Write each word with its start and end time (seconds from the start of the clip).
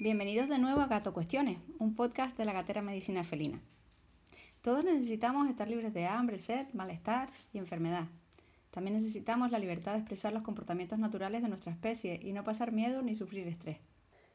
Bienvenidos 0.00 0.48
de 0.48 0.58
nuevo 0.58 0.80
a 0.80 0.86
Gato 0.88 1.12
Cuestiones, 1.12 1.58
un 1.78 1.94
podcast 1.94 2.36
de 2.36 2.44
la 2.44 2.52
Gatera 2.52 2.82
Medicina 2.82 3.22
Felina. 3.22 3.60
Todos 4.62 4.84
necesitamos 4.84 5.48
estar 5.48 5.68
libres 5.68 5.94
de 5.94 6.06
hambre, 6.06 6.40
sed, 6.40 6.66
malestar 6.72 7.30
y 7.52 7.58
enfermedad. 7.58 8.08
También 8.72 8.96
necesitamos 8.96 9.52
la 9.52 9.60
libertad 9.60 9.92
de 9.92 9.98
expresar 9.98 10.32
los 10.32 10.42
comportamientos 10.42 10.98
naturales 10.98 11.42
de 11.42 11.48
nuestra 11.48 11.70
especie 11.70 12.18
y 12.20 12.32
no 12.32 12.42
pasar 12.42 12.72
miedo 12.72 13.00
ni 13.02 13.14
sufrir 13.14 13.46
estrés. 13.46 13.78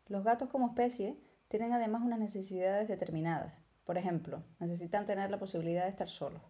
Los 0.08 0.24
gatos 0.24 0.50
como 0.50 0.68
especie 0.68 1.18
tienen 1.50 1.74
además 1.74 2.02
unas 2.02 2.20
necesidades 2.20 2.88
determinadas. 2.88 3.54
Por 3.84 3.98
ejemplo, 3.98 4.44
necesitan 4.60 5.06
tener 5.06 5.30
la 5.30 5.40
posibilidad 5.40 5.84
de 5.84 5.90
estar 5.90 6.08
solos. 6.08 6.42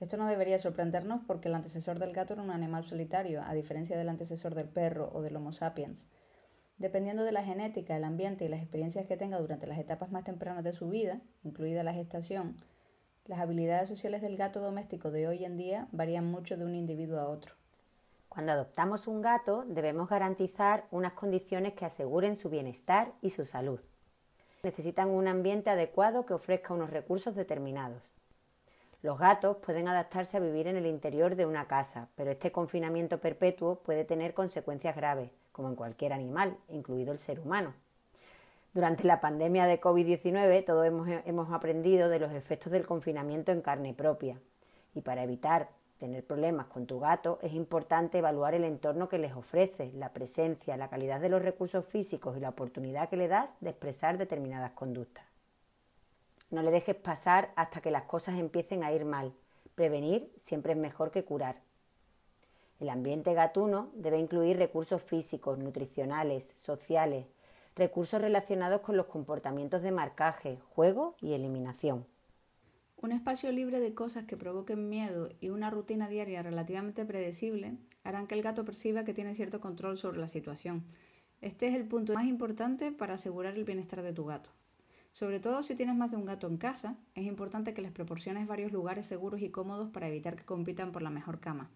Esto 0.00 0.16
no 0.16 0.26
debería 0.26 0.58
sorprendernos 0.58 1.20
porque 1.26 1.48
el 1.48 1.54
antecesor 1.54 1.98
del 1.98 2.12
gato 2.12 2.34
era 2.34 2.42
un 2.42 2.50
animal 2.50 2.84
solitario, 2.84 3.42
a 3.42 3.52
diferencia 3.52 3.98
del 3.98 4.08
antecesor 4.08 4.54
del 4.54 4.68
perro 4.68 5.10
o 5.12 5.20
del 5.20 5.36
Homo 5.36 5.52
sapiens. 5.52 6.08
Dependiendo 6.78 7.24
de 7.24 7.32
la 7.32 7.44
genética, 7.44 7.96
el 7.96 8.04
ambiente 8.04 8.44
y 8.44 8.48
las 8.48 8.60
experiencias 8.60 9.06
que 9.06 9.16
tenga 9.16 9.38
durante 9.38 9.66
las 9.66 9.78
etapas 9.78 10.10
más 10.10 10.24
tempranas 10.24 10.64
de 10.64 10.72
su 10.72 10.88
vida, 10.88 11.20
incluida 11.42 11.82
la 11.82 11.94
gestación, 11.94 12.56
las 13.26 13.40
habilidades 13.40 13.88
sociales 13.88 14.22
del 14.22 14.36
gato 14.36 14.60
doméstico 14.60 15.10
de 15.10 15.28
hoy 15.28 15.44
en 15.44 15.56
día 15.56 15.88
varían 15.92 16.26
mucho 16.26 16.56
de 16.56 16.64
un 16.64 16.74
individuo 16.74 17.18
a 17.18 17.28
otro. 17.28 17.56
Cuando 18.36 18.52
adoptamos 18.52 19.06
un 19.06 19.22
gato 19.22 19.64
debemos 19.66 20.10
garantizar 20.10 20.84
unas 20.90 21.14
condiciones 21.14 21.72
que 21.72 21.86
aseguren 21.86 22.36
su 22.36 22.50
bienestar 22.50 23.14
y 23.22 23.30
su 23.30 23.46
salud. 23.46 23.80
Necesitan 24.62 25.08
un 25.08 25.26
ambiente 25.26 25.70
adecuado 25.70 26.26
que 26.26 26.34
ofrezca 26.34 26.74
unos 26.74 26.90
recursos 26.90 27.34
determinados. 27.34 28.02
Los 29.00 29.18
gatos 29.18 29.56
pueden 29.64 29.88
adaptarse 29.88 30.36
a 30.36 30.40
vivir 30.40 30.66
en 30.66 30.76
el 30.76 30.84
interior 30.84 31.34
de 31.34 31.46
una 31.46 31.66
casa, 31.66 32.10
pero 32.14 32.30
este 32.30 32.52
confinamiento 32.52 33.20
perpetuo 33.20 33.76
puede 33.76 34.04
tener 34.04 34.34
consecuencias 34.34 34.94
graves, 34.94 35.30
como 35.50 35.70
en 35.70 35.74
cualquier 35.74 36.12
animal, 36.12 36.58
incluido 36.68 37.12
el 37.12 37.18
ser 37.18 37.40
humano. 37.40 37.72
Durante 38.74 39.04
la 39.04 39.22
pandemia 39.22 39.64
de 39.64 39.80
COVID-19 39.80 40.62
todos 40.62 40.84
hemos, 40.84 41.50
aprendido 41.52 42.10
de 42.10 42.18
los 42.18 42.32
efectos 42.34 42.70
del 42.70 42.84
confinamiento 42.84 43.50
en 43.50 43.62
carne 43.62 43.94
propia 43.94 44.38
y 44.94 45.00
para 45.00 45.22
evitar 45.22 45.70
tener 45.98 46.24
problemas 46.24 46.66
con 46.66 46.86
tu 46.86 47.00
gato 47.00 47.38
es 47.42 47.52
importante 47.52 48.18
evaluar 48.18 48.54
el 48.54 48.64
entorno 48.64 49.08
que 49.08 49.18
les 49.18 49.34
ofreces, 49.34 49.94
la 49.94 50.12
presencia, 50.12 50.76
la 50.76 50.88
calidad 50.88 51.20
de 51.20 51.28
los 51.28 51.42
recursos 51.42 51.86
físicos 51.86 52.36
y 52.36 52.40
la 52.40 52.50
oportunidad 52.50 53.08
que 53.08 53.16
le 53.16 53.28
das 53.28 53.56
de 53.60 53.70
expresar 53.70 54.18
determinadas 54.18 54.72
conductas. 54.72 55.24
No 56.50 56.62
le 56.62 56.70
dejes 56.70 56.94
pasar 56.94 57.50
hasta 57.56 57.80
que 57.80 57.90
las 57.90 58.04
cosas 58.04 58.38
empiecen 58.38 58.84
a 58.84 58.92
ir 58.92 59.04
mal. 59.04 59.32
Prevenir 59.74 60.32
siempre 60.36 60.72
es 60.72 60.78
mejor 60.78 61.10
que 61.10 61.24
curar. 61.24 61.56
El 62.78 62.90
ambiente 62.90 63.34
gatuno 63.34 63.90
debe 63.94 64.18
incluir 64.18 64.58
recursos 64.58 65.02
físicos, 65.02 65.58
nutricionales, 65.58 66.52
sociales, 66.56 67.26
recursos 67.74 68.20
relacionados 68.20 68.82
con 68.82 68.96
los 68.96 69.06
comportamientos 69.06 69.82
de 69.82 69.92
marcaje, 69.92 70.58
juego 70.74 71.14
y 71.20 71.32
eliminación. 71.32 72.06
Un 72.96 73.12
espacio 73.12 73.52
libre 73.52 73.78
de 73.78 73.92
cosas 73.92 74.24
que 74.24 74.38
provoquen 74.38 74.88
miedo 74.88 75.28
y 75.38 75.50
una 75.50 75.68
rutina 75.68 76.08
diaria 76.08 76.42
relativamente 76.42 77.04
predecible 77.04 77.76
harán 78.04 78.26
que 78.26 78.34
el 78.34 78.42
gato 78.42 78.64
perciba 78.64 79.04
que 79.04 79.12
tiene 79.12 79.34
cierto 79.34 79.60
control 79.60 79.98
sobre 79.98 80.18
la 80.18 80.28
situación. 80.28 80.82
Este 81.42 81.68
es 81.68 81.74
el 81.74 81.86
punto 81.86 82.14
más 82.14 82.24
importante 82.24 82.92
para 82.92 83.14
asegurar 83.14 83.54
el 83.54 83.64
bienestar 83.64 84.02
de 84.02 84.14
tu 84.14 84.24
gato. 84.24 84.50
Sobre 85.12 85.40
todo 85.40 85.62
si 85.62 85.74
tienes 85.74 85.94
más 85.94 86.10
de 86.10 86.16
un 86.16 86.24
gato 86.24 86.46
en 86.46 86.56
casa, 86.56 86.96
es 87.14 87.26
importante 87.26 87.74
que 87.74 87.82
les 87.82 87.92
proporciones 87.92 88.46
varios 88.46 88.72
lugares 88.72 89.06
seguros 89.06 89.42
y 89.42 89.50
cómodos 89.50 89.90
para 89.90 90.08
evitar 90.08 90.34
que 90.34 90.44
compitan 90.44 90.90
por 90.90 91.02
la 91.02 91.10
mejor 91.10 91.38
cama. 91.38 91.70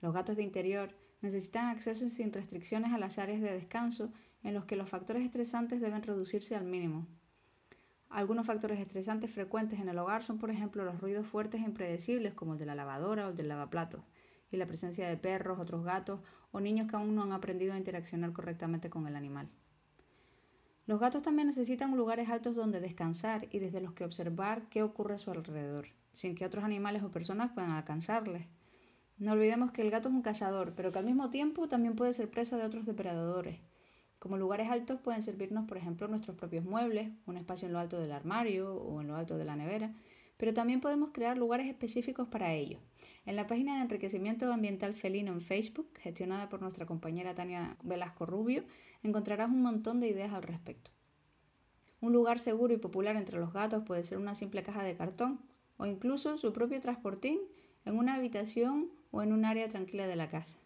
Los 0.00 0.14
gatos 0.14 0.36
de 0.36 0.42
interior 0.42 0.94
necesitan 1.20 1.66
acceso 1.66 2.08
sin 2.08 2.32
restricciones 2.32 2.92
a 2.94 2.98
las 2.98 3.18
áreas 3.18 3.42
de 3.42 3.52
descanso 3.52 4.10
en 4.42 4.54
los 4.54 4.64
que 4.64 4.76
los 4.76 4.88
factores 4.88 5.22
estresantes 5.22 5.82
deben 5.82 6.02
reducirse 6.02 6.56
al 6.56 6.64
mínimo. 6.64 7.06
Algunos 8.08 8.46
factores 8.46 8.78
estresantes 8.78 9.30
frecuentes 9.30 9.80
en 9.80 9.88
el 9.88 9.98
hogar 9.98 10.24
son, 10.24 10.38
por 10.38 10.50
ejemplo, 10.50 10.84
los 10.84 11.00
ruidos 11.00 11.26
fuertes 11.26 11.60
e 11.60 11.64
impredecibles 11.64 12.34
como 12.34 12.52
el 12.52 12.58
de 12.58 12.66
la 12.66 12.74
lavadora 12.74 13.26
o 13.26 13.30
el 13.30 13.36
del 13.36 13.48
lavaplatos, 13.48 14.02
y 14.50 14.56
la 14.56 14.66
presencia 14.66 15.08
de 15.08 15.16
perros, 15.16 15.58
otros 15.58 15.84
gatos 15.84 16.20
o 16.52 16.60
niños 16.60 16.88
que 16.88 16.96
aún 16.96 17.14
no 17.14 17.22
han 17.22 17.32
aprendido 17.32 17.74
a 17.74 17.78
interaccionar 17.78 18.32
correctamente 18.32 18.90
con 18.90 19.06
el 19.06 19.16
animal. 19.16 19.48
Los 20.86 21.00
gatos 21.00 21.22
también 21.22 21.48
necesitan 21.48 21.96
lugares 21.96 22.28
altos 22.28 22.54
donde 22.54 22.80
descansar 22.80 23.48
y 23.50 23.58
desde 23.58 23.80
los 23.80 23.92
que 23.92 24.04
observar 24.04 24.68
qué 24.68 24.84
ocurre 24.84 25.16
a 25.16 25.18
su 25.18 25.32
alrededor, 25.32 25.88
sin 26.12 26.36
que 26.36 26.46
otros 26.46 26.62
animales 26.62 27.02
o 27.02 27.10
personas 27.10 27.50
puedan 27.52 27.72
alcanzarles. 27.72 28.48
No 29.18 29.32
olvidemos 29.32 29.72
que 29.72 29.82
el 29.82 29.90
gato 29.90 30.08
es 30.08 30.14
un 30.14 30.22
cazador, 30.22 30.74
pero 30.76 30.92
que 30.92 31.00
al 31.00 31.04
mismo 31.04 31.28
tiempo 31.28 31.66
también 31.66 31.96
puede 31.96 32.12
ser 32.12 32.30
presa 32.30 32.56
de 32.56 32.64
otros 32.64 32.86
depredadores. 32.86 33.58
Como 34.18 34.38
lugares 34.38 34.70
altos 34.70 35.00
pueden 35.00 35.22
servirnos, 35.22 35.66
por 35.66 35.76
ejemplo, 35.76 36.08
nuestros 36.08 36.36
propios 36.36 36.64
muebles, 36.64 37.10
un 37.26 37.36
espacio 37.36 37.66
en 37.66 37.72
lo 37.72 37.78
alto 37.78 38.00
del 38.00 38.12
armario 38.12 38.74
o 38.74 39.00
en 39.00 39.08
lo 39.08 39.16
alto 39.16 39.36
de 39.36 39.44
la 39.44 39.56
nevera, 39.56 39.94
pero 40.36 40.52
también 40.52 40.80
podemos 40.80 41.10
crear 41.12 41.38
lugares 41.38 41.66
específicos 41.66 42.28
para 42.28 42.52
ello. 42.52 42.78
En 43.24 43.36
la 43.36 43.46
página 43.46 43.76
de 43.76 43.82
enriquecimiento 43.82 44.52
ambiental 44.52 44.94
felino 44.94 45.32
en 45.32 45.40
Facebook, 45.40 45.88
gestionada 45.98 46.48
por 46.48 46.60
nuestra 46.60 46.86
compañera 46.86 47.34
Tania 47.34 47.76
Velasco 47.82 48.26
Rubio, 48.26 48.64
encontrarás 49.02 49.48
un 49.48 49.62
montón 49.62 50.00
de 50.00 50.08
ideas 50.08 50.32
al 50.32 50.42
respecto. 50.42 50.90
Un 52.00 52.12
lugar 52.12 52.38
seguro 52.38 52.74
y 52.74 52.78
popular 52.78 53.16
entre 53.16 53.38
los 53.38 53.52
gatos 53.52 53.82
puede 53.84 54.04
ser 54.04 54.18
una 54.18 54.34
simple 54.34 54.62
caja 54.62 54.82
de 54.82 54.96
cartón 54.96 55.40
o 55.78 55.86
incluso 55.86 56.36
su 56.36 56.52
propio 56.52 56.80
transportín 56.80 57.40
en 57.84 57.98
una 57.98 58.14
habitación 58.14 58.90
o 59.10 59.22
en 59.22 59.32
un 59.32 59.44
área 59.44 59.68
tranquila 59.68 60.06
de 60.06 60.16
la 60.16 60.28
casa. 60.28 60.58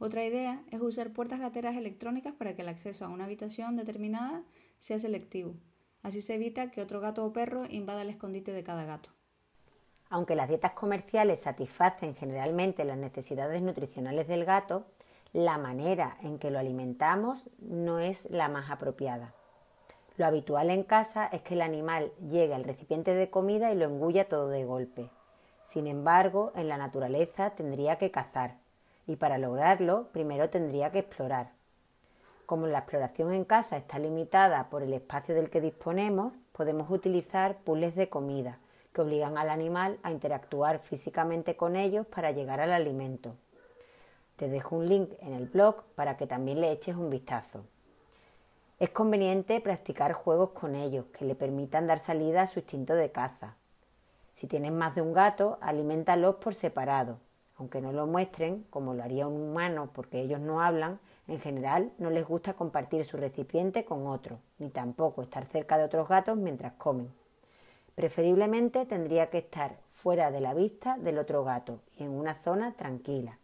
Otra 0.00 0.24
idea 0.24 0.62
es 0.70 0.80
usar 0.80 1.12
puertas 1.12 1.40
gateras 1.40 1.76
electrónicas 1.76 2.32
para 2.32 2.54
que 2.54 2.62
el 2.62 2.68
acceso 2.68 3.04
a 3.04 3.08
una 3.08 3.24
habitación 3.24 3.76
determinada 3.76 4.44
sea 4.78 4.98
selectivo. 5.00 5.54
Así 6.02 6.22
se 6.22 6.34
evita 6.34 6.70
que 6.70 6.80
otro 6.80 7.00
gato 7.00 7.24
o 7.24 7.32
perro 7.32 7.64
invada 7.68 8.02
el 8.02 8.10
escondite 8.10 8.52
de 8.52 8.62
cada 8.62 8.84
gato. 8.84 9.10
Aunque 10.08 10.36
las 10.36 10.48
dietas 10.48 10.72
comerciales 10.72 11.42
satisfacen 11.42 12.14
generalmente 12.14 12.84
las 12.84 12.96
necesidades 12.96 13.60
nutricionales 13.60 14.28
del 14.28 14.44
gato, 14.44 14.86
la 15.32 15.58
manera 15.58 16.16
en 16.22 16.38
que 16.38 16.50
lo 16.50 16.60
alimentamos 16.60 17.50
no 17.58 17.98
es 17.98 18.30
la 18.30 18.48
más 18.48 18.70
apropiada. 18.70 19.34
Lo 20.16 20.26
habitual 20.26 20.70
en 20.70 20.84
casa 20.84 21.26
es 21.26 21.42
que 21.42 21.54
el 21.54 21.60
animal 21.60 22.12
llegue 22.30 22.54
al 22.54 22.64
recipiente 22.64 23.14
de 23.14 23.30
comida 23.30 23.72
y 23.72 23.76
lo 23.76 23.84
engulla 23.84 24.28
todo 24.28 24.48
de 24.48 24.64
golpe. 24.64 25.10
Sin 25.64 25.86
embargo, 25.86 26.52
en 26.54 26.68
la 26.68 26.78
naturaleza 26.78 27.50
tendría 27.50 27.98
que 27.98 28.10
cazar, 28.10 28.58
y 29.08 29.16
para 29.16 29.38
lograrlo 29.38 30.08
primero 30.12 30.50
tendría 30.50 30.92
que 30.92 31.00
explorar. 31.00 31.50
Como 32.46 32.66
la 32.66 32.80
exploración 32.80 33.32
en 33.32 33.44
casa 33.44 33.78
está 33.78 33.98
limitada 33.98 34.68
por 34.68 34.82
el 34.82 34.92
espacio 34.92 35.34
del 35.34 35.50
que 35.50 35.62
disponemos, 35.62 36.34
podemos 36.52 36.90
utilizar 36.90 37.56
puzzles 37.56 37.96
de 37.96 38.08
comida 38.08 38.58
que 38.92 39.00
obligan 39.00 39.38
al 39.38 39.48
animal 39.48 39.98
a 40.02 40.12
interactuar 40.12 40.80
físicamente 40.80 41.56
con 41.56 41.74
ellos 41.74 42.06
para 42.06 42.30
llegar 42.32 42.60
al 42.60 42.72
alimento. 42.72 43.34
Te 44.36 44.48
dejo 44.48 44.76
un 44.76 44.86
link 44.86 45.10
en 45.20 45.32
el 45.32 45.46
blog 45.46 45.84
para 45.94 46.16
que 46.16 46.26
también 46.26 46.60
le 46.60 46.70
eches 46.70 46.94
un 46.94 47.10
vistazo. 47.10 47.64
Es 48.78 48.90
conveniente 48.90 49.60
practicar 49.60 50.12
juegos 50.12 50.50
con 50.50 50.74
ellos 50.74 51.06
que 51.18 51.24
le 51.24 51.34
permitan 51.34 51.86
dar 51.86 51.98
salida 51.98 52.42
a 52.42 52.46
su 52.46 52.60
instinto 52.60 52.94
de 52.94 53.10
caza. 53.10 53.56
Si 54.34 54.46
tienes 54.46 54.72
más 54.72 54.94
de 54.94 55.02
un 55.02 55.14
gato, 55.14 55.58
alimentalos 55.60 56.36
por 56.36 56.54
separado 56.54 57.18
aunque 57.58 57.80
no 57.80 57.92
lo 57.92 58.06
muestren, 58.06 58.64
como 58.70 58.94
lo 58.94 59.02
haría 59.02 59.26
un 59.26 59.50
humano 59.50 59.90
porque 59.92 60.20
ellos 60.20 60.40
no 60.40 60.62
hablan, 60.62 61.00
en 61.26 61.40
general 61.40 61.92
no 61.98 62.08
les 62.08 62.26
gusta 62.26 62.54
compartir 62.54 63.04
su 63.04 63.16
recipiente 63.16 63.84
con 63.84 64.06
otro, 64.06 64.38
ni 64.58 64.70
tampoco 64.70 65.22
estar 65.22 65.44
cerca 65.46 65.76
de 65.76 65.84
otros 65.84 66.08
gatos 66.08 66.36
mientras 66.36 66.72
comen. 66.74 67.12
Preferiblemente 67.94 68.86
tendría 68.86 69.28
que 69.28 69.38
estar 69.38 69.76
fuera 69.92 70.30
de 70.30 70.40
la 70.40 70.54
vista 70.54 70.96
del 70.98 71.18
otro 71.18 71.42
gato 71.44 71.80
y 71.96 72.04
en 72.04 72.10
una 72.10 72.36
zona 72.42 72.72
tranquila. 72.74 73.38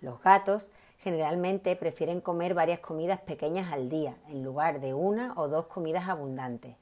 Los 0.00 0.22
gatos 0.22 0.70
generalmente 0.98 1.76
prefieren 1.76 2.22
comer 2.22 2.54
varias 2.54 2.80
comidas 2.80 3.20
pequeñas 3.20 3.70
al 3.72 3.90
día 3.90 4.16
en 4.28 4.42
lugar 4.42 4.80
de 4.80 4.94
una 4.94 5.34
o 5.36 5.48
dos 5.48 5.66
comidas 5.66 6.08
abundantes. 6.08 6.76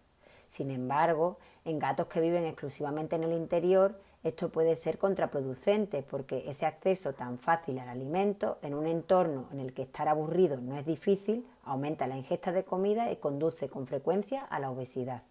Sin 0.49 0.70
embargo, 0.70 1.38
en 1.64 1.81
gatos 1.81 2.06
que 2.06 2.20
viven 2.20 2.44
exclusivamente 2.44 3.17
en 3.17 3.25
el 3.25 3.32
interior, 3.32 3.99
esto 4.25 4.51
puede 4.51 4.77
ser 4.77 4.99
contraproducente 4.99 6.03
porque 6.03 6.45
ese 6.49 6.65
acceso 6.65 7.13
tan 7.13 7.39
fácil 7.39 7.81
al 7.81 7.89
alimento 7.89 8.59
en 8.63 8.75
un 8.75 8.87
entorno 8.87 9.49
en 9.53 9.59
el 9.59 9.75
que 9.75 9.83
estar 9.83 10.09
aburrido 10.09 10.59
no 10.59 10.79
es 10.79 10.87
difícil 10.87 11.45
aumenta 11.65 12.07
la 12.07 12.17
ingesta 12.17 12.53
de 12.53 12.65
comida 12.65 13.11
y 13.11 13.17
conduce 13.17 13.69
con 13.69 13.87
frecuencia 13.87 14.43
a 14.43 14.61
la 14.61 14.71
obesidad. 14.71 15.23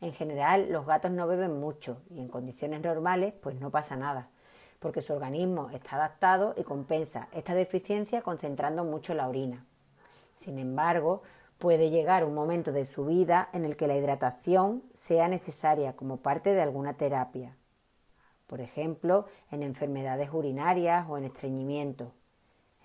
En 0.00 0.12
general, 0.12 0.70
los 0.72 0.86
gatos 0.86 1.12
no 1.12 1.26
beben 1.26 1.58
mucho 1.60 2.02
y 2.10 2.20
en 2.20 2.28
condiciones 2.28 2.82
normales 2.82 3.34
pues 3.40 3.60
no 3.60 3.70
pasa 3.70 3.96
nada, 3.96 4.28
porque 4.80 5.02
su 5.02 5.12
organismo 5.12 5.70
está 5.70 5.96
adaptado 5.96 6.54
y 6.56 6.64
compensa 6.64 7.28
esta 7.32 7.54
deficiencia 7.54 8.22
concentrando 8.22 8.84
mucho 8.84 9.14
la 9.14 9.28
orina. 9.28 9.64
Sin 10.34 10.58
embargo, 10.58 11.22
Puede 11.58 11.90
llegar 11.90 12.24
un 12.24 12.34
momento 12.34 12.70
de 12.70 12.84
su 12.84 13.04
vida 13.04 13.48
en 13.52 13.64
el 13.64 13.76
que 13.76 13.88
la 13.88 13.96
hidratación 13.96 14.84
sea 14.94 15.26
necesaria 15.26 15.96
como 15.96 16.18
parte 16.18 16.54
de 16.54 16.62
alguna 16.62 16.96
terapia, 16.96 17.56
por 18.46 18.60
ejemplo, 18.60 19.26
en 19.50 19.64
enfermedades 19.64 20.30
urinarias 20.32 21.06
o 21.08 21.18
en 21.18 21.24
estreñimiento. 21.24 22.12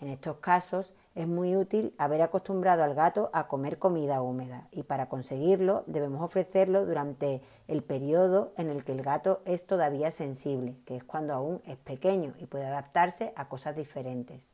En 0.01 0.09
estos 0.09 0.37
casos 0.37 0.95
es 1.13 1.27
muy 1.27 1.55
útil 1.55 1.93
haber 1.99 2.23
acostumbrado 2.23 2.83
al 2.83 2.95
gato 2.95 3.29
a 3.31 3.47
comer 3.47 3.77
comida 3.77 4.23
húmeda 4.23 4.67
y 4.71 4.81
para 4.81 5.07
conseguirlo 5.07 5.83
debemos 5.85 6.23
ofrecerlo 6.23 6.83
durante 6.83 7.43
el 7.67 7.83
periodo 7.83 8.53
en 8.57 8.71
el 8.71 8.83
que 8.83 8.93
el 8.93 9.03
gato 9.03 9.43
es 9.45 9.67
todavía 9.67 10.09
sensible, 10.09 10.77
que 10.85 10.95
es 10.95 11.03
cuando 11.03 11.33
aún 11.33 11.61
es 11.65 11.77
pequeño 11.77 12.33
y 12.39 12.47
puede 12.47 12.65
adaptarse 12.65 13.33
a 13.35 13.47
cosas 13.47 13.75
diferentes. 13.75 14.52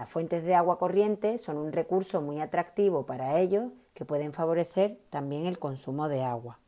Las 0.00 0.08
fuentes 0.08 0.42
de 0.44 0.54
agua 0.54 0.78
corriente 0.78 1.36
son 1.36 1.58
un 1.58 1.72
recurso 1.72 2.22
muy 2.22 2.40
atractivo 2.40 3.04
para 3.04 3.38
ellos 3.38 3.70
que 3.92 4.06
pueden 4.06 4.32
favorecer 4.32 4.98
también 5.10 5.44
el 5.44 5.58
consumo 5.58 6.08
de 6.08 6.22
agua. 6.22 6.58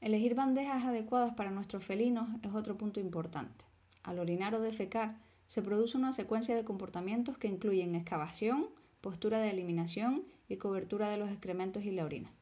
Elegir 0.00 0.34
bandejas 0.34 0.86
adecuadas 0.86 1.34
para 1.34 1.50
nuestros 1.50 1.84
felinos 1.84 2.26
es 2.42 2.54
otro 2.54 2.78
punto 2.78 3.00
importante. 3.00 3.66
Al 4.02 4.18
orinar 4.18 4.54
o 4.54 4.62
defecar, 4.62 5.18
se 5.46 5.60
produce 5.60 5.98
una 5.98 6.14
secuencia 6.14 6.56
de 6.56 6.64
comportamientos 6.64 7.36
que 7.36 7.48
incluyen 7.48 7.94
excavación, 7.94 8.70
postura 9.02 9.40
de 9.40 9.50
eliminación 9.50 10.24
y 10.48 10.56
cobertura 10.56 11.10
de 11.10 11.18
los 11.18 11.28
excrementos 11.28 11.84
y 11.84 11.90
la 11.90 12.06
orina. 12.06 12.32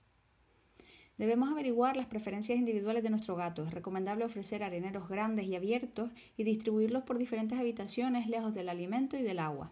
Debemos 1.21 1.51
averiguar 1.51 1.99
las 1.99 2.07
preferencias 2.07 2.59
individuales 2.59 3.03
de 3.03 3.11
nuestro 3.11 3.37
gato. 3.37 3.63
Es 3.63 3.75
recomendable 3.75 4.25
ofrecer 4.25 4.65
areneros 4.65 5.07
grandes 5.07 5.45
y 5.45 5.55
abiertos 5.55 6.11
y 6.39 6.45
distribuirlos 6.45 7.03
por 7.03 7.19
diferentes 7.19 7.59
habitaciones 7.59 8.27
lejos 8.27 8.55
del 8.55 8.71
alimento 8.71 9.19
y 9.19 9.23
del 9.23 9.39
agua. 9.39 9.71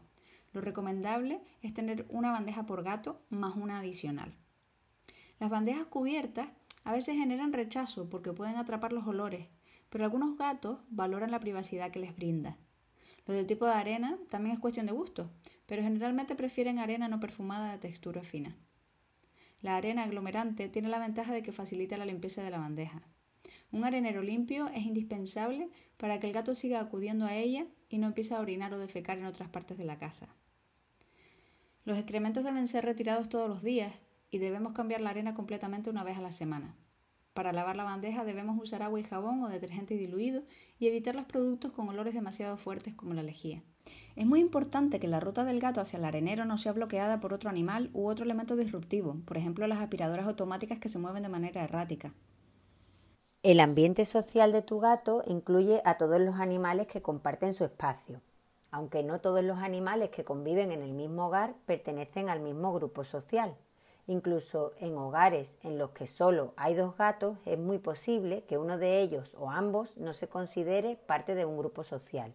Lo 0.52 0.60
recomendable 0.60 1.40
es 1.62 1.72
tener 1.72 2.04
una 2.10 2.32
bandeja 2.32 2.66
por 2.66 2.82
gato 2.82 3.22
más 3.30 3.56
una 3.56 3.78
adicional. 3.78 4.34
Las 5.40 5.48
bandejas 5.48 5.86
cubiertas 5.86 6.50
a 6.84 6.92
veces 6.92 7.16
generan 7.16 7.54
rechazo 7.54 8.10
porque 8.10 8.34
pueden 8.34 8.56
atrapar 8.56 8.92
los 8.92 9.06
olores, 9.06 9.48
pero 9.88 10.04
algunos 10.04 10.36
gatos 10.36 10.80
valoran 10.90 11.30
la 11.30 11.40
privacidad 11.40 11.90
que 11.90 11.98
les 11.98 12.14
brinda. 12.14 12.58
Lo 13.26 13.32
del 13.32 13.46
tipo 13.46 13.64
de 13.64 13.72
arena 13.72 14.18
también 14.28 14.52
es 14.52 14.60
cuestión 14.60 14.84
de 14.84 14.92
gusto, 14.92 15.30
pero 15.64 15.82
generalmente 15.82 16.36
prefieren 16.36 16.78
arena 16.78 17.08
no 17.08 17.20
perfumada 17.20 17.72
de 17.72 17.78
textura 17.78 18.22
fina. 18.22 18.54
La 19.60 19.76
arena 19.76 20.04
aglomerante 20.04 20.68
tiene 20.68 20.88
la 20.88 21.00
ventaja 21.00 21.32
de 21.32 21.42
que 21.42 21.52
facilita 21.52 21.98
la 21.98 22.06
limpieza 22.06 22.42
de 22.42 22.50
la 22.50 22.58
bandeja. 22.58 23.02
Un 23.70 23.84
arenero 23.84 24.22
limpio 24.22 24.68
es 24.68 24.86
indispensable 24.86 25.68
para 25.96 26.20
que 26.20 26.26
el 26.26 26.32
gato 26.32 26.54
siga 26.54 26.80
acudiendo 26.80 27.26
a 27.26 27.34
ella 27.34 27.66
y 27.88 27.98
no 27.98 28.06
empiece 28.06 28.34
a 28.34 28.40
orinar 28.40 28.72
o 28.72 28.78
defecar 28.78 29.18
en 29.18 29.26
otras 29.26 29.48
partes 29.48 29.76
de 29.76 29.84
la 29.84 29.98
casa. 29.98 30.28
Los 31.84 31.98
excrementos 31.98 32.44
deben 32.44 32.68
ser 32.68 32.84
retirados 32.84 33.28
todos 33.28 33.48
los 33.48 33.62
días 33.62 33.94
y 34.30 34.38
debemos 34.38 34.74
cambiar 34.74 35.00
la 35.00 35.10
arena 35.10 35.34
completamente 35.34 35.90
una 35.90 36.04
vez 36.04 36.18
a 36.18 36.22
la 36.22 36.32
semana. 36.32 36.76
Para 37.34 37.52
lavar 37.52 37.76
la 37.76 37.84
bandeja 37.84 38.24
debemos 38.24 38.60
usar 38.60 38.82
agua 38.82 39.00
y 39.00 39.04
jabón 39.04 39.42
o 39.42 39.48
detergente 39.48 39.96
diluido 39.96 40.44
y 40.78 40.86
evitar 40.86 41.14
los 41.14 41.26
productos 41.26 41.72
con 41.72 41.88
olores 41.88 42.14
demasiado 42.14 42.56
fuertes 42.56 42.94
como 42.94 43.14
la 43.14 43.22
lejía. 43.22 43.62
Es 44.16 44.26
muy 44.26 44.40
importante 44.40 44.98
que 44.98 45.08
la 45.08 45.20
ruta 45.20 45.44
del 45.44 45.60
gato 45.60 45.80
hacia 45.80 45.98
el 45.98 46.04
arenero 46.04 46.44
no 46.44 46.58
sea 46.58 46.72
bloqueada 46.72 47.20
por 47.20 47.32
otro 47.32 47.50
animal 47.50 47.90
u 47.92 48.08
otro 48.08 48.24
elemento 48.24 48.56
disruptivo, 48.56 49.16
por 49.24 49.36
ejemplo 49.36 49.66
las 49.66 49.80
aspiradoras 49.80 50.26
automáticas 50.26 50.78
que 50.78 50.88
se 50.88 50.98
mueven 50.98 51.22
de 51.22 51.28
manera 51.28 51.62
errática. 51.62 52.12
El 53.44 53.60
ambiente 53.60 54.04
social 54.04 54.50
de 54.50 54.62
tu 54.62 54.80
gato 54.80 55.22
incluye 55.26 55.80
a 55.84 55.96
todos 55.96 56.20
los 56.20 56.40
animales 56.40 56.88
que 56.88 57.02
comparten 57.02 57.54
su 57.54 57.64
espacio, 57.64 58.20
aunque 58.72 59.04
no 59.04 59.20
todos 59.20 59.44
los 59.44 59.58
animales 59.58 60.10
que 60.10 60.24
conviven 60.24 60.72
en 60.72 60.82
el 60.82 60.92
mismo 60.92 61.28
hogar 61.28 61.54
pertenecen 61.64 62.28
al 62.28 62.40
mismo 62.40 62.72
grupo 62.72 63.04
social. 63.04 63.56
Incluso 64.08 64.72
en 64.80 64.96
hogares 64.96 65.58
en 65.62 65.78
los 65.78 65.90
que 65.90 66.06
solo 66.06 66.52
hay 66.56 66.74
dos 66.74 66.96
gatos 66.96 67.38
es 67.44 67.58
muy 67.58 67.78
posible 67.78 68.42
que 68.48 68.58
uno 68.58 68.78
de 68.78 69.00
ellos 69.00 69.36
o 69.38 69.50
ambos 69.50 69.96
no 69.96 70.14
se 70.14 70.28
considere 70.28 70.96
parte 70.96 71.34
de 71.34 71.44
un 71.44 71.58
grupo 71.58 71.84
social. 71.84 72.34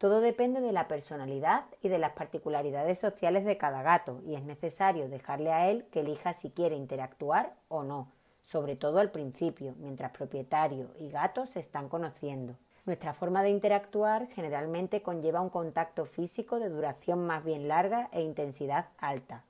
Todo 0.00 0.22
depende 0.22 0.62
de 0.62 0.72
la 0.72 0.88
personalidad 0.88 1.66
y 1.82 1.90
de 1.90 1.98
las 1.98 2.12
particularidades 2.12 2.98
sociales 2.98 3.44
de 3.44 3.58
cada 3.58 3.82
gato 3.82 4.22
y 4.24 4.34
es 4.34 4.42
necesario 4.42 5.10
dejarle 5.10 5.52
a 5.52 5.68
él 5.68 5.84
que 5.90 6.00
elija 6.00 6.32
si 6.32 6.48
quiere 6.48 6.74
interactuar 6.74 7.52
o 7.68 7.82
no, 7.82 8.10
sobre 8.42 8.76
todo 8.76 8.98
al 8.98 9.10
principio, 9.10 9.74
mientras 9.76 10.12
propietario 10.12 10.88
y 10.98 11.10
gato 11.10 11.44
se 11.44 11.60
están 11.60 11.90
conociendo. 11.90 12.56
Nuestra 12.86 13.12
forma 13.12 13.42
de 13.42 13.50
interactuar 13.50 14.28
generalmente 14.28 15.02
conlleva 15.02 15.42
un 15.42 15.50
contacto 15.50 16.06
físico 16.06 16.58
de 16.60 16.70
duración 16.70 17.26
más 17.26 17.44
bien 17.44 17.68
larga 17.68 18.08
e 18.10 18.22
intensidad 18.22 18.86
alta, 18.96 19.44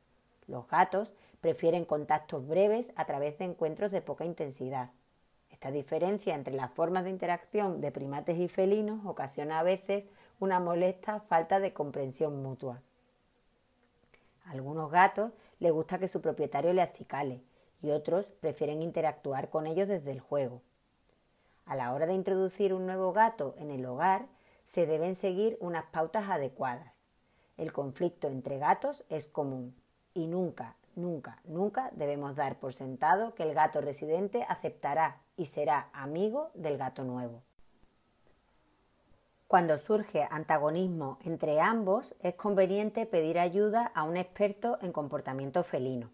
los 0.48 0.66
gatos 0.66 1.12
prefieren 1.40 1.84
contactos 1.84 2.44
breves 2.44 2.92
a 2.96 3.04
través 3.04 3.38
de 3.38 3.44
encuentros 3.44 3.92
de 3.92 4.02
poca 4.02 4.24
intensidad. 4.24 4.90
Esta 5.48 5.70
diferencia 5.70 6.34
entre 6.34 6.54
las 6.54 6.72
formas 6.72 7.04
de 7.04 7.10
interacción 7.10 7.80
de 7.80 7.92
primates 7.92 8.36
y 8.36 8.48
felinos 8.48 9.06
ocasiona 9.06 9.60
a 9.60 9.62
veces 9.62 10.06
una 10.40 10.58
molesta 10.58 11.20
falta 11.20 11.60
de 11.60 11.72
comprensión 11.72 12.42
mutua. 12.42 12.80
A 14.46 14.50
algunos 14.50 14.90
gatos 14.90 15.32
les 15.58 15.70
gusta 15.70 15.98
que 15.98 16.08
su 16.08 16.20
propietario 16.20 16.72
le 16.72 16.82
acicale 16.82 17.42
y 17.82 17.90
otros 17.90 18.26
prefieren 18.40 18.82
interactuar 18.82 19.50
con 19.50 19.66
ellos 19.66 19.86
desde 19.86 20.10
el 20.10 20.20
juego. 20.20 20.62
A 21.66 21.76
la 21.76 21.92
hora 21.92 22.06
de 22.06 22.14
introducir 22.14 22.74
un 22.74 22.86
nuevo 22.86 23.12
gato 23.12 23.54
en 23.58 23.70
el 23.70 23.84
hogar, 23.86 24.26
se 24.64 24.86
deben 24.86 25.14
seguir 25.14 25.56
unas 25.60 25.84
pautas 25.86 26.28
adecuadas. 26.28 26.92
El 27.56 27.72
conflicto 27.72 28.28
entre 28.28 28.58
gatos 28.58 29.04
es 29.08 29.28
común, 29.28 29.76
y 30.14 30.26
nunca, 30.26 30.76
nunca, 30.96 31.40
nunca 31.44 31.90
debemos 31.92 32.34
dar 32.34 32.58
por 32.58 32.72
sentado 32.72 33.34
que 33.34 33.42
el 33.42 33.54
gato 33.54 33.80
residente 33.80 34.44
aceptará 34.48 35.20
y 35.36 35.46
será 35.46 35.90
amigo 35.92 36.50
del 36.54 36.78
gato 36.78 37.04
nuevo. 37.04 37.42
Cuando 39.50 39.78
surge 39.78 40.28
antagonismo 40.30 41.18
entre 41.24 41.60
ambos, 41.60 42.14
es 42.20 42.34
conveniente 42.34 43.04
pedir 43.04 43.36
ayuda 43.36 43.90
a 43.96 44.04
un 44.04 44.16
experto 44.16 44.78
en 44.80 44.92
comportamiento 44.92 45.64
felino. 45.64 46.08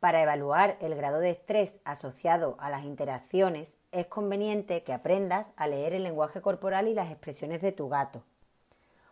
Para 0.00 0.20
evaluar 0.20 0.76
el 0.80 0.96
grado 0.96 1.20
de 1.20 1.30
estrés 1.30 1.78
asociado 1.84 2.56
a 2.58 2.68
las 2.68 2.82
interacciones, 2.82 3.78
es 3.92 4.06
conveniente 4.06 4.82
que 4.82 4.92
aprendas 4.92 5.52
a 5.54 5.68
leer 5.68 5.92
el 5.92 6.02
lenguaje 6.02 6.40
corporal 6.40 6.88
y 6.88 6.94
las 6.94 7.12
expresiones 7.12 7.62
de 7.62 7.70
tu 7.70 7.88
gato. 7.88 8.24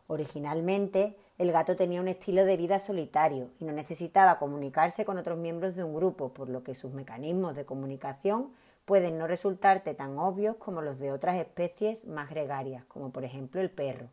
Originalmente, 0.09 1.17
el 1.39 1.53
gato 1.53 1.77
tenía 1.77 2.01
un 2.01 2.09
estilo 2.09 2.45
de 2.45 2.57
vida 2.57 2.81
solitario 2.81 3.51
y 3.61 3.65
no 3.65 3.71
necesitaba 3.71 4.41
comunicarse 4.41 5.05
con 5.05 5.19
otros 5.19 5.39
miembros 5.39 5.77
de 5.77 5.85
un 5.85 5.95
grupo, 5.95 6.31
por 6.31 6.49
lo 6.49 6.65
que 6.65 6.75
sus 6.75 6.93
mecanismos 6.93 7.55
de 7.55 7.65
comunicación 7.65 8.51
pueden 8.89 9.19
no 9.19 9.27
resultarte 9.27 9.93
tan 9.93 10.19
obvios 10.19 10.57
como 10.57 10.81
los 10.81 10.99
de 10.99 11.13
otras 11.13 11.37
especies 11.37 12.07
más 12.07 12.31
gregarias, 12.31 12.87
como 12.87 13.11
por 13.11 13.23
ejemplo 13.23 13.61
el 13.61 13.71
perro. 13.71 14.09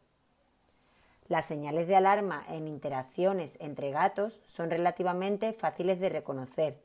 Las 1.30 1.46
señales 1.46 1.88
de 1.88 1.96
alarma 1.96 2.44
en 2.50 2.68
interacciones 2.68 3.56
entre 3.62 3.92
gatos 3.92 4.42
son 4.48 4.70
relativamente 4.70 5.54
fáciles 5.54 6.02
de 6.02 6.10
reconocer. 6.10 6.78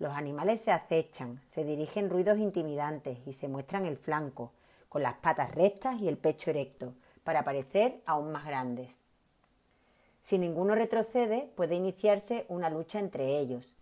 Los 0.00 0.14
animales 0.14 0.62
se 0.62 0.72
acechan, 0.72 1.40
se 1.46 1.62
dirigen 1.62 2.10
ruidos 2.10 2.40
intimidantes 2.40 3.18
y 3.24 3.32
se 3.32 3.46
muestran 3.46 3.86
el 3.86 3.98
flanco, 3.98 4.50
con 4.88 5.04
las 5.04 5.14
patas 5.14 5.54
rectas 5.54 6.00
y 6.00 6.08
el 6.08 6.18
pecho 6.18 6.50
erecto, 6.50 6.92
para 7.22 7.44
parecer 7.44 8.02
aún 8.04 8.32
más 8.32 8.46
grandes. 8.46 8.98
Si 10.22 10.40
ninguno 10.40 10.74
retrocede, 10.74 11.52
puede 11.54 11.76
iniciarse 11.76 12.46
una 12.48 12.68
lucha 12.68 12.98
entre 12.98 13.38
ellos. 13.38 13.77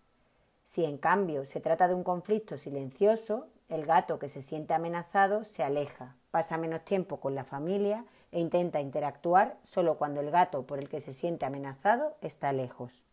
Si 0.66 0.84
en 0.84 0.98
cambio 0.98 1.46
se 1.46 1.60
trata 1.60 1.86
de 1.86 1.94
un 1.94 2.02
conflicto 2.02 2.56
silencioso, 2.56 3.46
el 3.68 3.86
gato 3.86 4.18
que 4.18 4.28
se 4.28 4.42
siente 4.42 4.74
amenazado 4.74 5.44
se 5.44 5.62
aleja, 5.62 6.16
pasa 6.32 6.58
menos 6.58 6.84
tiempo 6.84 7.20
con 7.20 7.36
la 7.36 7.44
familia 7.44 8.04
e 8.32 8.40
intenta 8.40 8.80
interactuar 8.80 9.58
solo 9.62 9.96
cuando 9.96 10.20
el 10.20 10.30
gato 10.32 10.66
por 10.66 10.80
el 10.80 10.88
que 10.88 11.00
se 11.00 11.12
siente 11.12 11.46
amenazado 11.46 12.16
está 12.20 12.52
lejos. 12.52 13.04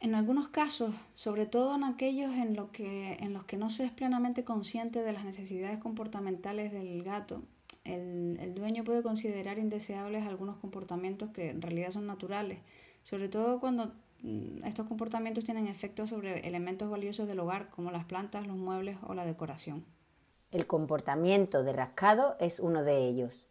En 0.00 0.16
algunos 0.16 0.48
casos, 0.48 0.92
sobre 1.14 1.46
todo 1.46 1.76
en 1.76 1.84
aquellos 1.84 2.32
en, 2.34 2.56
que, 2.72 3.14
en 3.20 3.32
los 3.32 3.44
que 3.44 3.56
no 3.56 3.70
se 3.70 3.84
es 3.84 3.92
plenamente 3.92 4.42
consciente 4.42 5.04
de 5.04 5.12
las 5.12 5.24
necesidades 5.24 5.78
comportamentales 5.78 6.72
del 6.72 7.04
gato, 7.04 7.42
el, 7.84 8.54
dueño 8.56 8.82
puede 8.82 9.04
considerar 9.04 9.58
indeseables 9.58 10.26
algunos 10.26 10.56
comportamientos 10.56 11.30
que 11.30 11.50
en 11.50 11.62
realidad 11.62 11.92
son 11.92 12.08
naturales, 12.08 12.58
sobre 13.04 13.28
todo 13.28 13.60
cuando 13.60 13.92
estos 14.64 14.86
comportamientos 14.86 15.44
tienen 15.44 15.66
efectos 15.66 16.10
sobre 16.10 16.46
elementos 16.46 16.88
valiosos 16.88 17.26
del 17.26 17.40
hogar, 17.40 17.70
como 17.70 17.90
las 17.90 18.04
plantas, 18.04 18.46
los 18.46 18.56
muebles 18.56 18.96
o 19.06 19.14
la 19.14 19.24
decoración. 19.24 19.84
El 20.52 20.66
comportamiento 20.66 21.64
de 21.64 21.72
rascado 21.72 22.36
es 22.38 22.60
uno 22.60 22.84
de 22.84 22.98
ellos. 22.98 23.46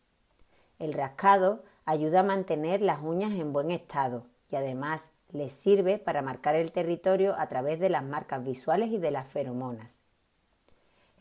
El 0.79 0.93
rascado 0.93 1.63
ayuda 1.85 2.21
a 2.21 2.23
mantener 2.23 2.81
las 2.81 3.01
uñas 3.01 3.33
en 3.33 3.51
buen 3.51 3.71
estado 3.71 4.27
y 4.49 4.55
además 4.55 5.09
les 5.31 5.51
sirve 5.51 5.97
para 5.97 6.21
marcar 6.21 6.55
el 6.55 6.71
territorio 6.71 7.35
a 7.37 7.47
través 7.47 7.79
de 7.79 7.89
las 7.89 8.03
marcas 8.03 8.43
visuales 8.43 8.91
y 8.91 8.97
de 8.97 9.11
las 9.11 9.27
feromonas. 9.27 10.03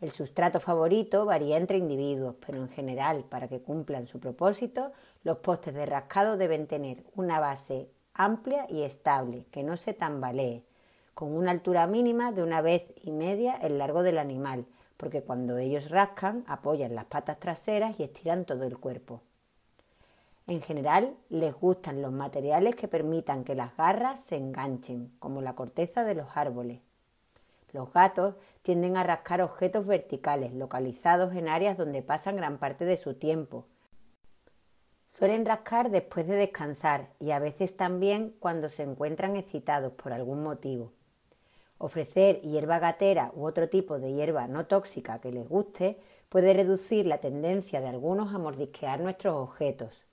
El 0.00 0.12
sustrato 0.12 0.61
favorito 0.61 1.26
varía 1.26 1.57
entre 1.57 1.76
individuos, 1.76 2.37
pero 2.45 2.59
en 2.59 2.69
general, 2.69 3.25
para 3.25 3.49
que 3.49 3.61
cumplan 3.61 4.07
su 4.07 4.19
propósito, 4.19 4.92
los 5.25 5.38
postes 5.38 5.75
de 5.75 5.85
rascado 5.87 6.37
deben 6.37 6.66
tener 6.66 7.04
una 7.14 7.38
base 7.38 7.90
amplia 8.25 8.67
y 8.69 8.83
estable, 8.83 9.47
que 9.50 9.62
no 9.62 9.77
se 9.77 9.95
tambalee, 9.95 10.62
con 11.15 11.35
una 11.35 11.50
altura 11.50 11.87
mínima 11.87 12.33
de 12.33 12.43
una 12.43 12.61
vez 12.61 12.85
y 13.03 13.12
media 13.12 13.55
el 13.55 13.79
largo 13.79 14.03
del 14.03 14.19
animal, 14.19 14.67
porque 14.97 15.23
cuando 15.23 15.57
ellos 15.57 15.89
rascan 15.89 16.45
apoyan 16.47 16.95
las 16.95 17.07
patas 17.07 17.41
traseras 17.41 17.99
y 17.99 18.03
estiran 18.03 18.45
todo 18.45 18.65
el 18.65 18.77
cuerpo. 18.77 19.23
En 20.47 20.61
general, 20.61 21.17
les 21.31 21.55
gustan 21.55 22.03
los 22.03 22.12
materiales 22.12 22.77
que 22.77 22.89
permitan 22.89 23.45
que 23.45 23.55
las 23.55 23.75
garras 23.77 24.21
se 24.21 24.37
enganchen, 24.37 25.12
como 25.19 25.41
la 25.41 25.55
corteza 25.55 26.05
de 26.05 26.15
los 26.15 26.27
árboles. 26.35 26.81
Los 27.73 27.91
gatos 27.93 28.35
tienden 28.61 28.99
a 28.99 29.05
rascar 29.05 29.41
objetos 29.41 29.87
verticales, 29.87 30.53
localizados 30.53 31.35
en 31.35 31.49
áreas 31.49 31.79
donde 31.79 32.03
pasan 32.03 32.37
gran 32.37 32.59
parte 32.59 32.85
de 32.85 32.97
su 32.97 33.15
tiempo. 33.15 33.65
Suelen 35.11 35.45
rascar 35.45 35.90
después 35.90 36.29
de 36.29 36.37
descansar 36.37 37.09
y 37.19 37.33
a 37.33 37.40
veces 37.40 37.76
también 37.76 38.33
cuando 38.38 38.69
se 38.69 38.85
encuentran 38.85 39.35
excitados 39.35 39.93
por 39.95 40.12
algún 40.12 40.45
motivo. 40.45 40.93
Ofrecer 41.79 42.40
hierba 42.43 42.79
gatera 42.79 43.33
u 43.35 43.45
otro 43.45 43.69
tipo 43.69 43.99
de 43.99 44.12
hierba 44.12 44.47
no 44.47 44.67
tóxica 44.67 45.21
que 45.21 45.33
les 45.33 45.49
guste 45.49 45.99
puede 46.29 46.55
reducir 46.55 47.07
la 47.07 47.19
tendencia 47.19 47.81
de 47.81 47.88
algunos 47.88 48.33
a 48.33 48.38
mordisquear 48.38 49.00
nuestros 49.00 49.35
objetos. 49.35 50.07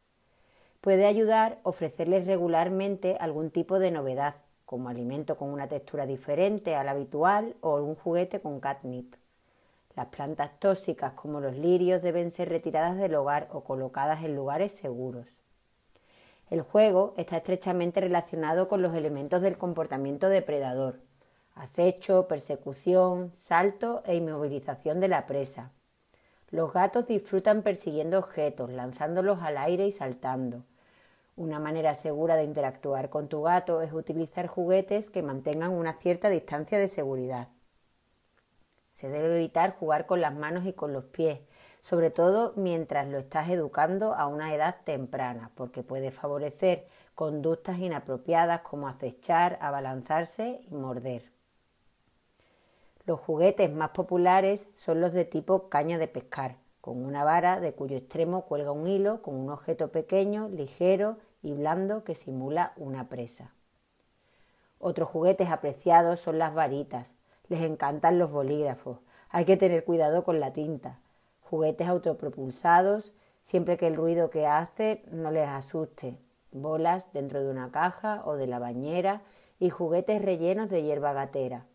Puede 0.82 1.06
ayudar 1.06 1.60
ofrecerles 1.62 2.26
regularmente 2.26 3.18
algún 3.20 3.52
tipo 3.52 3.78
de 3.78 3.92
novedad, 3.92 4.38
como 4.66 4.90
alimento 4.90 5.38
con 5.38 5.50
una 5.50 5.68
textura 5.68 6.08
diferente 6.08 6.76
a 6.76 6.84
la 6.84 6.92
habitual 6.92 7.56
o 7.62 7.76
un 7.76 7.94
juguete 7.94 8.42
con 8.42 8.60
catnip. 8.60 9.14
Las 9.98 10.10
plantas 10.10 10.52
tóxicas 10.60 11.14
como 11.14 11.42
los 11.42 11.58
lirios 11.58 12.04
deben 12.04 12.30
ser 12.30 12.50
retiradas 12.50 12.98
del 12.98 13.16
hogar 13.16 13.48
o 13.52 13.64
colocadas 13.64 14.24
en 14.24 14.36
lugares 14.36 14.72
seguros. 14.72 15.26
El 16.52 16.62
juego 16.62 17.16
está 17.18 17.38
estrechamente 17.38 18.00
relacionado 18.00 18.68
con 18.68 18.84
los 18.84 18.94
elementos 18.94 19.42
del 19.42 19.58
comportamiento 19.58 20.30
depredador, 20.30 21.00
acecho, 21.56 22.28
persecución, 22.28 23.32
salto 23.34 24.04
e 24.06 24.14
inmovilización 24.14 25.00
de 25.00 25.08
la 25.08 25.26
presa. 25.26 25.72
Los 26.52 26.74
gatos 26.74 27.08
disfrutan 27.08 27.64
persiguiendo 27.64 28.20
objetos, 28.20 28.70
lanzándolos 28.70 29.42
al 29.42 29.58
aire 29.58 29.88
y 29.88 29.92
saltando. 29.92 30.62
Una 31.36 31.58
manera 31.58 31.96
segura 31.96 32.36
de 32.36 32.44
interactuar 32.44 33.10
con 33.10 33.30
tu 33.30 33.42
gato 33.42 33.82
es 33.82 33.92
utilizar 33.94 34.46
juguetes 34.46 35.10
que 35.10 35.24
mantengan 35.24 35.72
una 35.72 35.94
cierta 35.94 36.30
distancia 36.30 36.78
de 36.78 36.88
seguridad. 36.88 37.48
Se 38.98 39.10
debe 39.10 39.36
evitar 39.36 39.76
jugar 39.78 40.08
con 40.08 40.22
las 40.22 40.34
manos 40.34 40.66
y 40.66 40.74
con 40.74 40.92
los 40.92 41.04
pies, 41.04 41.40
sobre 41.82 42.10
todo 42.10 42.54
mientras 42.56 43.08
lo 43.08 43.20
estás 43.20 43.48
educando 43.48 44.16
a 44.16 44.26
una 44.26 44.56
edad 44.56 44.78
temprana, 44.86 45.52
porque 45.54 45.84
puede 45.84 46.10
favorecer 46.10 46.88
conductas 47.14 47.78
inapropiadas 47.78 48.62
como 48.62 48.88
acechar, 48.88 49.60
abalanzarse 49.62 50.62
y 50.68 50.74
morder. 50.74 51.32
Los 53.06 53.20
juguetes 53.20 53.72
más 53.72 53.92
populares 53.92 54.68
son 54.74 55.00
los 55.00 55.14
de 55.14 55.26
tipo 55.26 55.70
caña 55.70 56.00
de 56.00 56.08
pescar, 56.08 56.56
con 56.82 57.06
una 57.06 57.24
vara 57.24 57.60
de 57.60 57.74
cuyo 57.74 57.98
extremo 57.98 58.46
cuelga 58.46 58.72
un 58.72 58.88
hilo 58.88 59.22
con 59.22 59.36
un 59.36 59.52
objeto 59.52 59.92
pequeño, 59.92 60.50
ligero 60.50 61.18
y 61.44 61.54
blando 61.54 62.04
que 62.04 62.16
simula 62.16 62.74
una 62.76 63.10
presa. 63.10 63.54
Otros 64.80 65.08
juguetes 65.08 65.52
apreciados 65.52 66.20
son 66.20 66.40
las 66.40 66.56
varitas. 66.56 67.14
Les 67.50 67.62
encantan 67.62 68.20
los 68.20 68.32
bolígrafos. 68.32 69.00
Hay 69.30 69.46
que 69.46 69.58
tener 69.58 69.84
cuidado 69.84 70.24
con 70.24 70.40
la 70.40 70.54
tinta. 70.54 71.00
Juguetes 71.42 71.88
autopropulsados, 71.88 73.14
siempre 73.42 73.78
que 73.78 73.88
el 73.88 73.96
ruido 73.96 74.30
que 74.30 74.46
hace 74.46 75.04
no 75.12 75.32
les 75.32 75.48
asuste. 75.48 76.18
Bolas 76.52 77.14
dentro 77.14 77.44
de 77.44 77.50
una 77.50 77.72
caja 77.72 78.22
o 78.26 78.36
de 78.36 78.48
la 78.48 78.60
bañera 78.60 79.22
y 79.60 79.70
juguetes 79.70 80.22
rellenos 80.22 80.70
de 80.70 80.84
hierba 80.84 81.14
gatera. 81.14 81.66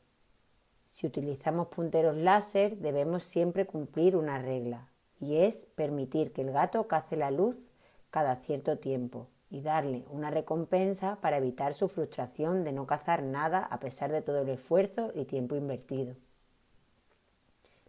Si 0.89 1.07
utilizamos 1.07 1.69
punteros 1.69 2.17
láser 2.17 2.77
debemos 2.79 3.25
siempre 3.25 3.67
cumplir 3.67 4.17
una 4.17 4.39
regla 4.39 4.89
y 5.21 5.37
es 5.37 5.67
permitir 5.75 6.33
que 6.33 6.43
el 6.43 6.53
gato 6.53 6.87
cace 6.87 7.17
la 7.17 7.31
luz 7.31 7.63
cada 8.11 8.37
cierto 8.37 8.79
tiempo 8.79 9.29
y 9.53 9.61
darle 9.61 10.07
una 10.09 10.31
recompensa 10.31 11.19
para 11.21 11.37
evitar 11.37 11.75
su 11.75 11.89
frustración 11.89 12.65
de 12.65 12.73
no 12.73 12.87
cazar 12.87 13.23
nada 13.23 13.59
a 13.59 13.81
pesar 13.81 14.11
de 14.11 14.23
todo 14.23 14.41
el 14.41 14.49
esfuerzo 14.49 15.13
y 15.15 15.27
tiempo 15.27 15.55
invertido. 15.57 16.17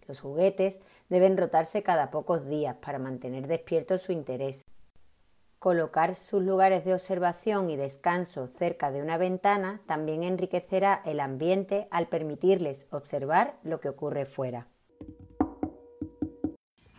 Los 0.05 0.19
juguetes 0.19 0.81
deben 1.07 1.37
rotarse 1.37 1.81
cada 1.81 2.11
pocos 2.11 2.45
días 2.49 2.75
para 2.75 2.99
mantener 2.99 3.47
despierto 3.47 3.97
su 3.97 4.11
interés. 4.11 4.65
Colocar 5.57 6.15
sus 6.15 6.43
lugares 6.43 6.83
de 6.83 6.93
observación 6.93 7.69
y 7.69 7.77
descanso 7.77 8.47
cerca 8.47 8.91
de 8.91 9.01
una 9.01 9.17
ventana 9.17 9.81
también 9.85 10.23
enriquecerá 10.23 11.01
el 11.05 11.21
ambiente 11.21 11.87
al 11.91 12.07
permitirles 12.09 12.87
observar 12.91 13.55
lo 13.63 13.79
que 13.79 13.87
ocurre 13.87 14.25
fuera. 14.25 14.67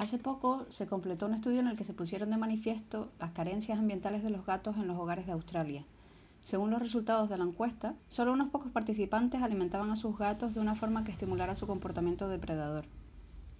Hace 0.04 0.18
poco 0.18 0.66
se 0.68 0.86
completó 0.86 1.24
un 1.24 1.32
estudio 1.32 1.60
en 1.60 1.66
el 1.66 1.78
que 1.78 1.84
se 1.84 1.94
pusieron 1.94 2.28
de 2.28 2.36
manifiesto 2.36 3.10
las 3.18 3.30
carencias 3.30 3.78
ambientales 3.78 4.22
de 4.22 4.28
los 4.28 4.44
gatos 4.44 4.76
en 4.76 4.86
los 4.86 4.98
hogares 4.98 5.24
de 5.24 5.32
Australia. 5.32 5.86
Según 6.42 6.70
los 6.70 6.82
resultados 6.82 7.30
de 7.30 7.38
la 7.38 7.44
encuesta, 7.44 7.94
solo 8.08 8.34
unos 8.34 8.50
pocos 8.50 8.70
participantes 8.70 9.42
alimentaban 9.42 9.90
a 9.90 9.96
sus 9.96 10.18
gatos 10.18 10.52
de 10.52 10.60
una 10.60 10.74
forma 10.74 11.04
que 11.04 11.10
estimulara 11.10 11.56
su 11.56 11.66
comportamiento 11.66 12.28
depredador. 12.28 12.84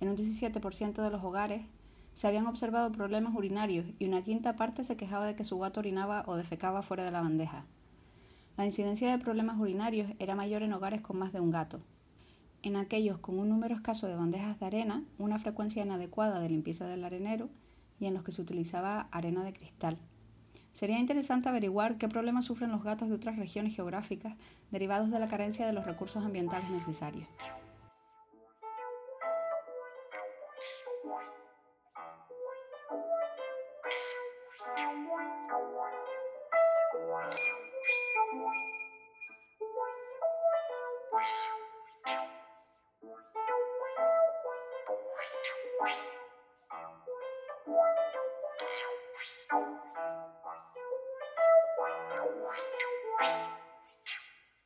En 0.00 0.10
un 0.10 0.18
17% 0.18 1.02
de 1.02 1.10
los 1.10 1.24
hogares 1.24 1.62
se 2.12 2.28
habían 2.28 2.46
observado 2.46 2.92
problemas 2.92 3.34
urinarios 3.34 3.86
y 3.98 4.04
una 4.04 4.20
quinta 4.20 4.54
parte 4.54 4.84
se 4.84 4.98
quejaba 4.98 5.24
de 5.24 5.36
que 5.36 5.44
su 5.44 5.58
gato 5.58 5.80
orinaba 5.80 6.24
o 6.26 6.36
defecaba 6.36 6.82
fuera 6.82 7.04
de 7.04 7.10
la 7.10 7.22
bandeja. 7.22 7.64
La 8.58 8.66
incidencia 8.66 9.10
de 9.10 9.16
problemas 9.16 9.58
urinarios 9.58 10.10
era 10.18 10.34
mayor 10.34 10.62
en 10.62 10.74
hogares 10.74 11.00
con 11.00 11.16
más 11.16 11.32
de 11.32 11.40
un 11.40 11.50
gato, 11.50 11.80
en 12.64 12.76
aquellos 12.76 13.18
con 13.18 13.38
un 13.38 13.50
número 13.50 13.74
escaso 13.74 14.08
de 14.08 14.16
bandejas 14.16 14.58
de 14.58 14.64
arena, 14.64 15.04
una 15.18 15.38
frecuencia 15.38 15.82
inadecuada 15.82 16.40
de 16.40 16.48
limpieza 16.48 16.86
del 16.86 17.04
arenero 17.04 17.50
y 18.00 18.06
en 18.06 18.14
los 18.14 18.22
que 18.24 18.32
se 18.32 18.40
utilizaba 18.40 19.02
arena 19.12 19.44
de 19.44 19.52
cristal. 19.52 19.98
Sería 20.72 20.98
interesante 20.98 21.50
averiguar 21.50 21.98
qué 21.98 22.08
problemas 22.08 22.46
sufren 22.46 22.72
los 22.72 22.82
gatos 22.82 23.10
de 23.10 23.16
otras 23.16 23.36
regiones 23.36 23.76
geográficas 23.76 24.34
derivados 24.70 25.10
de 25.10 25.18
la 25.18 25.28
carencia 25.28 25.66
de 25.66 25.74
los 25.74 25.84
recursos 25.84 26.24
ambientales 26.24 26.70
necesarios. 26.70 27.28